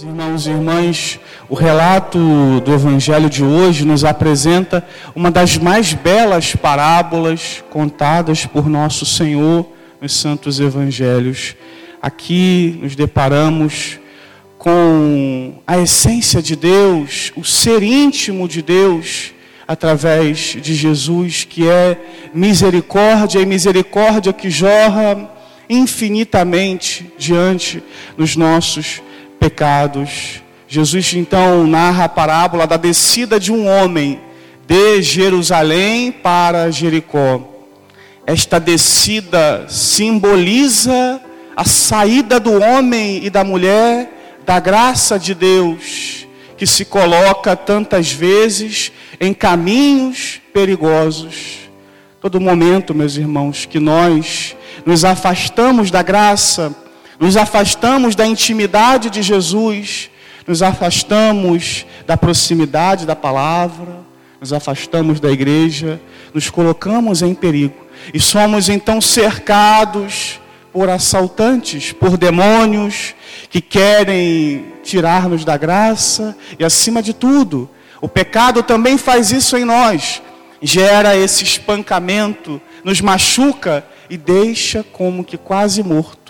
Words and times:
Irmãos 0.00 0.46
e 0.46 0.50
irmãs, 0.50 1.20
o 1.50 1.54
relato 1.54 2.18
do 2.64 2.72
Evangelho 2.72 3.28
de 3.28 3.44
hoje 3.44 3.84
nos 3.84 4.04
apresenta 4.04 4.82
uma 5.14 5.30
das 5.30 5.58
mais 5.58 5.92
belas 5.92 6.56
parábolas 6.56 7.62
contadas 7.68 8.46
por 8.46 8.70
nosso 8.70 9.04
Senhor 9.04 9.68
nos 10.00 10.14
Santos 10.14 10.60
Evangelhos. 10.60 11.54
Aqui 12.00 12.78
nos 12.80 12.96
deparamos 12.96 14.00
com 14.56 15.56
a 15.66 15.78
essência 15.78 16.40
de 16.40 16.56
Deus, 16.56 17.30
o 17.36 17.44
ser 17.44 17.82
íntimo 17.82 18.48
de 18.48 18.62
Deus, 18.62 19.34
através 19.68 20.56
de 20.58 20.74
Jesus, 20.74 21.44
que 21.44 21.68
é 21.68 21.98
misericórdia 22.32 23.40
e 23.40 23.46
misericórdia 23.46 24.32
que 24.32 24.48
jorra 24.48 25.30
infinitamente 25.68 27.12
diante 27.18 27.82
dos 28.16 28.36
nossos 28.36 29.02
pecados. 29.42 30.40
Jesus 30.68 31.14
então 31.14 31.66
narra 31.66 32.04
a 32.04 32.08
parábola 32.08 32.64
da 32.64 32.76
descida 32.76 33.40
de 33.40 33.50
um 33.50 33.66
homem 33.66 34.20
de 34.68 35.02
Jerusalém 35.02 36.12
para 36.12 36.70
Jericó. 36.70 37.42
Esta 38.24 38.60
descida 38.60 39.66
simboliza 39.68 41.20
a 41.56 41.64
saída 41.64 42.38
do 42.38 42.52
homem 42.62 43.24
e 43.24 43.28
da 43.28 43.42
mulher 43.42 44.40
da 44.46 44.60
graça 44.60 45.18
de 45.18 45.34
Deus, 45.34 46.24
que 46.56 46.66
se 46.66 46.84
coloca 46.84 47.56
tantas 47.56 48.12
vezes 48.12 48.92
em 49.20 49.34
caminhos 49.34 50.40
perigosos. 50.54 51.68
Todo 52.20 52.40
momento, 52.40 52.94
meus 52.94 53.16
irmãos, 53.16 53.66
que 53.66 53.80
nós 53.80 54.54
nos 54.86 55.04
afastamos 55.04 55.90
da 55.90 56.00
graça, 56.00 56.72
nos 57.22 57.36
afastamos 57.36 58.16
da 58.16 58.26
intimidade 58.26 59.08
de 59.08 59.22
Jesus, 59.22 60.10
nos 60.44 60.60
afastamos 60.60 61.86
da 62.04 62.16
proximidade 62.16 63.06
da 63.06 63.14
palavra, 63.14 64.00
nos 64.40 64.52
afastamos 64.52 65.20
da 65.20 65.30
igreja, 65.30 66.00
nos 66.34 66.50
colocamos 66.50 67.22
em 67.22 67.32
perigo 67.32 67.76
e 68.12 68.18
somos 68.18 68.68
então 68.68 69.00
cercados 69.00 70.40
por 70.72 70.90
assaltantes, 70.90 71.92
por 71.92 72.16
demônios 72.16 73.14
que 73.48 73.60
querem 73.60 74.72
tirar-nos 74.82 75.44
da 75.44 75.56
graça 75.56 76.36
e, 76.58 76.64
acima 76.64 77.00
de 77.00 77.14
tudo, 77.14 77.70
o 78.00 78.08
pecado 78.08 78.64
também 78.64 78.98
faz 78.98 79.30
isso 79.30 79.56
em 79.56 79.64
nós, 79.64 80.20
gera 80.60 81.16
esse 81.16 81.44
espancamento, 81.44 82.60
nos 82.82 83.00
machuca 83.00 83.86
e 84.10 84.16
deixa 84.16 84.82
como 84.82 85.22
que 85.22 85.36
quase 85.36 85.84
morto. 85.84 86.21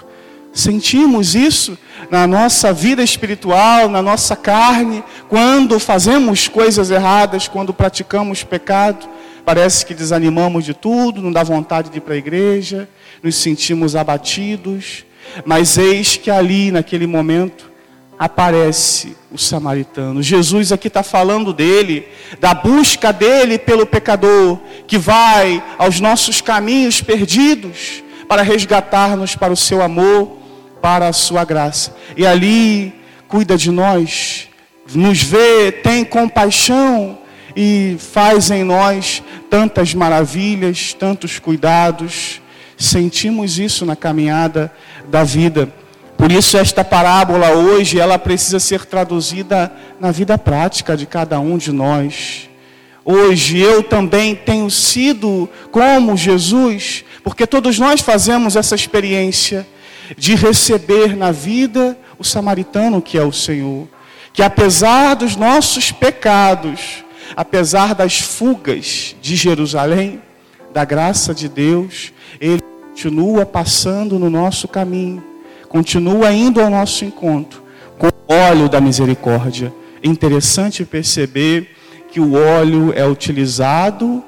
Sentimos 0.53 1.35
isso 1.35 1.79
na 2.11 2.27
nossa 2.27 2.73
vida 2.73 3.03
espiritual, 3.03 3.89
na 3.89 4.03
nossa 4.03 4.37
carne, 4.37 5.03
quando 5.29 5.81
fazemos 5.81 6.47
coisas 6.47 6.91
erradas, 6.91 7.49
quando 7.49 7.73
praticamos 7.73 8.45
pecado. 8.45 9.09
Parece 9.47 9.87
que 9.87 9.95
desanimamos 9.95 10.65
de 10.65 10.75
tudo, 10.75 11.23
não 11.23 11.33
dá 11.33 11.43
vontade 11.43 11.91
de 11.91 11.99
ir 11.99 12.01
para 12.03 12.15
a 12.15 12.19
igreja, 12.19 12.89
nos 13.23 13.37
sentimos 13.37 13.97
abatidos. 13.97 15.05
Mas 15.47 15.79
eis 15.79 16.17
que 16.17 16.31
ali, 16.31 16.71
naquele 16.71 17.07
momento, 17.07 17.71
aparece 18.19 19.17
o 19.33 19.39
samaritano. 19.39 20.23
Jesus 20.23 20.71
aqui 20.71 20.89
está 20.89 21.03
falando 21.03 21.53
dele, 21.55 22.07
da 22.39 22.53
busca 22.53 23.11
dele 23.11 23.59
pelo 23.59 23.87
pecador, 23.87 24.59
que 24.87 24.99
vai 24.99 25.65
aos 25.79 25.99
nossos 25.99 26.43
caminhos 26.43 27.01
perdidos 27.01 28.05
para 28.29 28.43
resgatar-nos 28.43 29.35
para 29.35 29.53
o 29.53 29.57
seu 29.57 29.83
amor 29.83 30.42
para 30.83 31.09
a 31.09 31.13
sua 31.13 31.45
graça. 31.45 31.95
E 32.17 32.27
ali 32.27 32.93
cuida 33.29 33.57
de 33.57 33.71
nós, 33.71 34.49
nos 34.93 35.23
vê, 35.23 35.71
tem 35.71 36.05
compaixão 36.05 37.17
e 37.57 37.97
faz 37.99 38.51
em 38.51 38.65
nós 38.65 39.23
tantas 39.49 39.95
maravilhas, 39.95 40.93
tantos 40.93 41.39
cuidados. 41.39 42.43
Sentimos 42.77 43.59
isso 43.59 43.87
na 43.87 43.95
caminhada 43.95 44.73
da 45.09 45.23
vida. 45.23 45.73
Por 46.19 46.31
isso 46.31 46.59
esta 46.59 46.85
parábola 46.85 47.51
hoje, 47.51 47.99
ela 47.99 48.19
precisa 48.19 48.61
ser 48.61 48.85
traduzida 48.85 49.73
na 50.01 50.11
vida 50.11 50.37
prática 50.37 50.97
de 50.97 51.07
cada 51.07 51.39
um 51.39 51.57
de 51.57 51.73
nós. 51.73 52.49
Hoje 53.05 53.59
eu 53.59 53.83
também 53.83 54.35
tenho 54.35 54.71
sido 54.71 55.49
como 55.71 56.17
Jesus, 56.17 57.05
porque 57.25 57.47
todos 57.47 57.79
nós 57.79 58.01
fazemos 58.01 58.55
essa 58.55 58.75
experiência 58.75 59.67
de 60.17 60.35
receber 60.35 61.17
na 61.17 61.33
vida 61.33 61.99
o 62.19 62.25
samaritano 62.25 63.03
que 63.03 63.19
é 63.19 63.23
o 63.23 63.33
Senhor. 63.33 63.89
Que 64.33 64.43
apesar 64.43 65.15
dos 65.15 65.37
nossos 65.37 65.93
pecados, 65.93 67.05
apesar 67.37 67.95
das 67.95 68.19
fugas 68.19 69.15
de 69.21 69.37
Jerusalém, 69.37 70.23
da 70.73 70.85
graça 70.85 71.35
de 71.35 71.49
Deus, 71.49 72.13
Ele 72.41 72.63
continua 72.91 73.45
passando 73.45 74.19
no 74.19 74.31
nosso 74.31 74.67
caminho, 74.67 75.23
continua 75.69 76.33
indo 76.33 76.61
ao 76.61 76.71
nosso 76.71 77.05
encontro 77.05 77.63
com 77.99 78.07
o 78.07 78.35
óleo 78.35 78.69
da 78.69 78.81
misericórdia. 78.81 79.73
Interessante 80.03 80.85
perceber 80.85 81.77
que 82.11 82.21
o 82.21 82.35
óleo 82.35 82.93
é 82.95 83.07
utilizado 83.07 84.23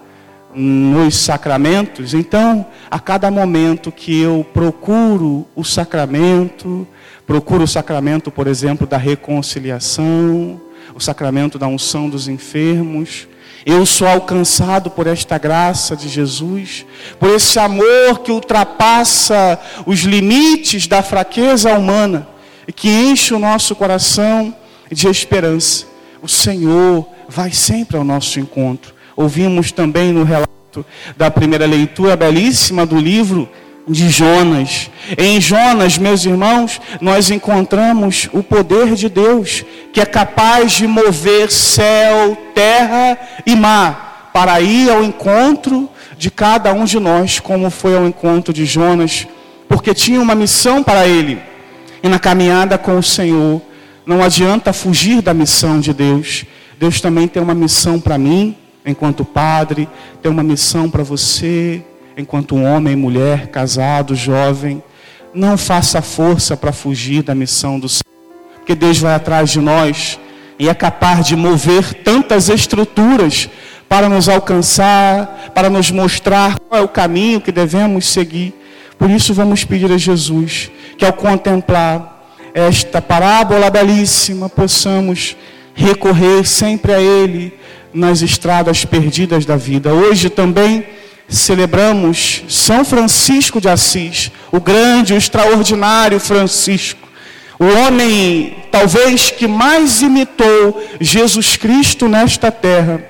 nos 0.55 1.17
sacramentos. 1.17 2.15
Então, 2.15 2.67
a 2.91 2.99
cada 2.99 3.31
momento 3.31 3.91
que 3.91 4.21
eu 4.21 4.47
procuro 4.53 5.47
o 5.55 5.65
sacramento, 5.65 6.87
procuro 7.27 7.65
o 7.65 7.69
sacramento, 7.69 8.31
por 8.31 8.47
exemplo, 8.47 8.87
da 8.87 8.97
reconciliação, 8.97 10.61
o 10.95 11.01
sacramento 11.01 11.59
da 11.59 11.67
unção 11.67 12.09
dos 12.09 12.29
enfermos, 12.29 13.27
eu 13.67 13.87
sou 13.87 14.07
alcançado 14.07 14.91
por 14.91 15.07
esta 15.07 15.39
graça 15.39 15.97
de 15.97 16.07
Jesus, 16.07 16.85
por 17.19 17.31
esse 17.31 17.59
amor 17.59 18.21
que 18.23 18.31
ultrapassa 18.31 19.59
os 19.87 20.01
limites 20.01 20.87
da 20.87 21.03
fraqueza 21.03 21.73
humana 21.73 22.29
e 22.69 22.73
que 22.73 22.89
enche 22.89 23.33
o 23.33 23.39
nosso 23.39 23.75
coração 23.75 24.55
de 24.93 25.09
esperança. 25.09 25.87
O 26.21 26.29
Senhor 26.29 27.07
vai 27.27 27.53
sempre 27.53 27.97
ao 27.97 28.05
nosso 28.05 28.39
encontro. 28.39 28.95
Ouvimos 29.17 29.73
também 29.73 30.13
no 30.13 30.25
relato 30.25 30.85
da 31.17 31.31
primeira 31.31 31.67
leitura 31.67 32.17
belíssima 32.17 32.85
do 32.85 32.99
livro 32.99 33.49
de 33.87 34.09
Jonas. 34.09 34.91
Em 35.17 35.41
Jonas, 35.41 35.99
meus 35.99 36.25
irmãos, 36.25 36.81
nós 37.01 37.31
encontramos 37.31 38.29
o 38.33 38.43
poder 38.43 38.95
de 38.95 39.09
Deus, 39.09 39.65
que 39.93 40.01
é 40.01 40.07
capaz 40.07 40.73
de 40.73 40.87
mover 40.87 41.51
céu, 41.51 42.37
terra 42.55 43.19
e 43.47 43.55
mar, 43.55 44.31
para 44.33 44.61
ir 44.61 44.91
ao 44.91 45.05
encontro 45.05 45.89
de 46.17 46.31
cada 46.31 46.73
um 46.73 46.85
de 46.85 46.99
nós, 46.99 47.39
como 47.39 47.71
foi 47.71 47.97
ao 47.97 48.07
encontro 48.07 48.53
de 48.53 48.65
Jonas, 48.65 49.27
porque 49.69 49.95
tinha 49.95 50.21
uma 50.21 50.35
missão 50.35 50.83
para 50.83 51.07
ele. 51.07 51.39
E 52.03 52.09
na 52.09 52.19
caminhada 52.19 52.77
com 52.79 52.99
o 52.99 53.03
Senhor, 53.03 53.61
não 54.07 54.23
adianta 54.23 54.73
fugir 54.73 55.23
da 55.23 55.33
missão 55.33 55.81
de 55.81 55.93
Deus. 55.93 56.45
Deus 56.79 57.01
também 57.01 57.27
tem 57.27 57.43
uma 57.43 57.55
missão 57.55 58.01
para 58.01 58.19
mim, 58.19 58.57
enquanto 58.85 59.25
padre, 59.25 59.89
tem 60.23 60.31
uma 60.31 60.43
missão 60.43 60.91
para 60.91 61.03
você, 61.03 61.83
enquanto 62.17 62.57
homem, 62.57 62.97
mulher, 62.97 63.49
casado, 63.49 64.15
jovem. 64.15 64.83
Não 65.33 65.57
faça 65.57 66.03
força 66.03 66.57
para 66.57 66.73
fugir 66.73 67.23
da 67.23 67.35
missão 67.35 67.79
do 67.81 67.89
Senhor, 67.89 68.05
porque 68.57 68.75
Deus 68.75 68.99
vai 68.99 69.15
atrás 69.15 69.51
de 69.51 69.61
nós 69.61 70.19
e 70.59 70.69
é 70.69 70.75
capaz 70.75 71.27
de 71.27 71.35
mover 71.35 71.95
tantas 71.95 72.49
estruturas 72.49 73.49
para 73.89 74.09
nos 74.09 74.29
alcançar, 74.29 75.53
para 75.55 75.69
nos 75.69 75.91
mostrar 75.91 76.59
qual 76.59 76.81
é 76.81 76.85
o 76.85 76.89
caminho 76.89 77.41
que 77.41 77.51
devemos 77.51 78.07
seguir. 78.07 78.55
Por 78.99 79.11
isso, 79.11 79.35
vamos 79.35 79.65
pedir 79.65 79.91
a 79.91 79.99
Jesus 79.99 80.71
que, 80.97 81.05
ao 81.05 81.13
contemplar 81.13 82.13
esta 82.55 83.03
parábola 83.03 83.69
belíssima, 83.69 84.49
possamos 84.49 85.37
recorrer 85.75 86.47
sempre 86.47 86.95
a 86.95 87.01
Ele 87.01 87.53
nas 87.95 88.21
estradas 88.21 88.85
perdidas 88.85 89.47
da 89.47 89.57
vida. 89.57 89.95
Hoje 89.95 90.29
também 90.29 90.85
celebramos 91.29 92.43
São 92.49 92.85
Francisco 92.85 93.61
de 93.61 93.69
Assis, 93.69 94.31
o 94.51 94.61
grande, 94.61 95.15
o 95.15 95.17
extraordinário 95.17 96.19
Francisco, 96.19 97.09
o 97.59 97.65
homem 97.65 98.57
talvez 98.71 99.31
que 99.31 99.47
mais 99.47 100.03
imitou 100.03 100.85
Jesus 101.01 101.57
Cristo 101.57 102.09
nesta 102.09 102.51
terra, 102.51 103.03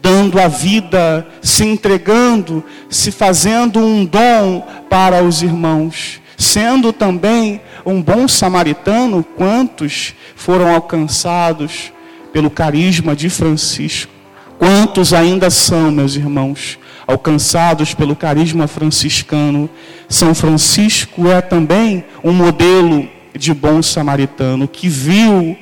dando 0.00 0.38
a 0.38 0.46
vida, 0.46 1.26
se 1.42 1.64
entregando, 1.64 2.62
se 2.90 3.10
fazendo 3.10 3.80
um 3.80 4.04
dom 4.04 4.64
para 4.88 5.22
os 5.22 5.42
irmãos, 5.42 6.20
sendo 6.36 6.92
também 6.92 7.60
um 7.84 8.00
bom 8.02 8.28
samaritano, 8.28 9.24
quantos 9.24 10.14
foram 10.36 10.72
alcançados 10.72 11.92
pelo 12.32 12.50
carisma 12.50 13.16
de 13.16 13.30
Francisco. 13.30 14.17
Quantos 14.58 15.12
ainda 15.12 15.50
são, 15.50 15.92
meus 15.92 16.16
irmãos, 16.16 16.78
alcançados 17.06 17.94
pelo 17.94 18.16
carisma 18.16 18.66
franciscano? 18.66 19.70
São 20.08 20.34
Francisco 20.34 21.28
é 21.28 21.40
também 21.40 22.04
um 22.24 22.32
modelo 22.32 23.08
de 23.36 23.54
bom 23.54 23.80
samaritano, 23.80 24.66
que 24.66 24.88
viu, 24.88 25.56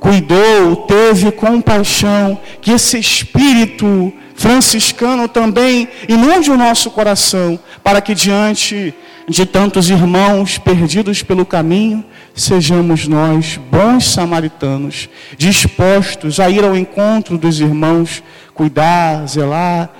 cuidou, 0.00 0.76
teve 0.88 1.30
compaixão, 1.32 2.40
que 2.62 2.70
esse 2.70 2.98
espírito 2.98 4.10
franciscano 4.34 5.28
também 5.28 5.86
inunde 6.08 6.50
o 6.50 6.56
nosso 6.56 6.90
coração, 6.90 7.58
para 7.82 8.00
que 8.00 8.14
diante 8.14 8.94
de 9.28 9.46
tantos 9.46 9.88
irmãos 9.88 10.58
perdidos 10.58 11.22
pelo 11.22 11.46
caminho, 11.46 12.04
sejamos 12.34 13.08
nós 13.08 13.58
bons 13.70 14.12
samaritanos, 14.12 15.08
dispostos 15.38 16.38
a 16.38 16.50
ir 16.50 16.62
ao 16.62 16.76
encontro 16.76 17.38
dos 17.38 17.60
irmãos, 17.60 18.22
cuidar, 18.52 19.26
zelar, 19.26 19.90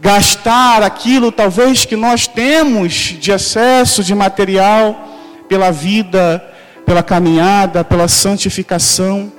gastar 0.00 0.82
aquilo 0.82 1.32
talvez 1.32 1.84
que 1.84 1.96
nós 1.96 2.26
temos 2.26 3.16
de 3.18 3.32
excesso 3.32 4.04
de 4.04 4.14
material 4.14 5.08
pela 5.48 5.70
vida, 5.70 6.44
pela 6.84 7.02
caminhada, 7.02 7.82
pela 7.82 8.06
santificação 8.06 9.32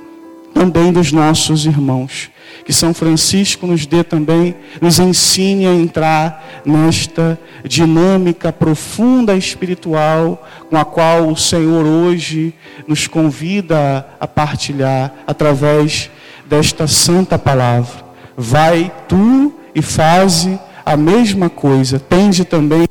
também 0.55 0.93
dos 0.93 1.11
nossos 1.11 1.65
irmãos. 1.65 2.31
Que 2.63 2.71
São 2.71 2.93
Francisco 2.93 3.67
nos 3.67 3.85
dê 3.85 4.03
também, 4.03 4.55
nos 4.81 4.97
ensine 4.97 5.67
a 5.67 5.73
entrar 5.73 6.61
nesta 6.65 7.37
dinâmica 7.63 8.51
profunda 8.53 9.35
espiritual 9.35 10.47
com 10.69 10.77
a 10.77 10.85
qual 10.85 11.27
o 11.27 11.35
Senhor 11.35 11.85
hoje 11.85 12.53
nos 12.87 13.05
convida 13.05 14.07
a 14.19 14.25
partilhar 14.25 15.13
através 15.27 16.09
desta 16.47 16.87
santa 16.87 17.37
palavra. 17.37 18.05
Vai 18.37 18.91
tu 19.07 19.53
e 19.75 19.81
faze 19.81 20.57
a 20.85 20.95
mesma 20.95 21.49
coisa. 21.49 21.99
Tende 21.99 22.45
também 22.45 22.87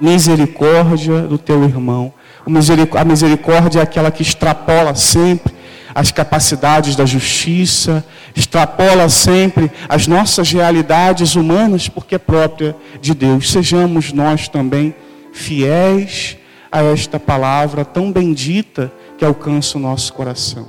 misericórdia 0.00 1.22
do 1.22 1.36
teu 1.36 1.62
irmão. 1.64 2.12
A 2.46 3.04
misericórdia 3.04 3.80
é 3.80 3.82
aquela 3.82 4.10
que 4.10 4.22
extrapola 4.22 4.94
sempre 4.94 5.53
as 5.94 6.10
capacidades 6.10 6.96
da 6.96 7.06
justiça, 7.06 8.04
extrapola 8.34 9.08
sempre 9.08 9.70
as 9.88 10.06
nossas 10.06 10.50
realidades 10.50 11.36
humanas, 11.36 11.88
porque 11.88 12.16
é 12.16 12.18
própria 12.18 12.74
de 13.00 13.14
Deus. 13.14 13.50
Sejamos 13.50 14.12
nós 14.12 14.48
também 14.48 14.94
fiéis 15.32 16.36
a 16.70 16.82
esta 16.82 17.20
palavra 17.20 17.84
tão 17.84 18.10
bendita 18.10 18.92
que 19.16 19.24
alcança 19.24 19.78
o 19.78 19.80
nosso 19.80 20.12
coração. 20.12 20.66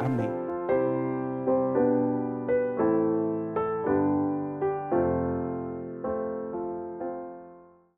Amém. 0.00 0.29